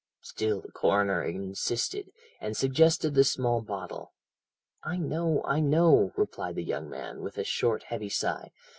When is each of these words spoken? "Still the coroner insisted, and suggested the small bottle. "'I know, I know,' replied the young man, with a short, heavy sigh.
"Still 0.21 0.61
the 0.61 0.71
coroner 0.71 1.23
insisted, 1.23 2.11
and 2.39 2.57
suggested 2.57 3.13
the 3.13 3.23
small 3.23 3.61
bottle. 3.61 4.13
"'I 4.81 4.97
know, 4.97 5.43
I 5.45 5.59
know,' 5.59 6.11
replied 6.15 6.55
the 6.55 6.63
young 6.63 6.89
man, 6.89 7.21
with 7.21 7.37
a 7.37 7.43
short, 7.43 7.83
heavy 7.83 8.09
sigh. 8.09 8.49